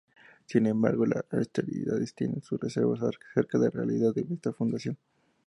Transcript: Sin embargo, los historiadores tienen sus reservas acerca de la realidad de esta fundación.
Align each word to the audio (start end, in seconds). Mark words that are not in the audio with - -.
Sin 0.47 0.65
embargo, 0.65 1.05
los 1.05 1.23
historiadores 1.39 2.15
tienen 2.15 2.41
sus 2.41 2.59
reservas 2.59 3.01
acerca 3.03 3.59
de 3.59 3.65
la 3.65 3.69
realidad 3.69 4.15
de 4.15 4.25
esta 4.33 4.51
fundación. 4.51 4.97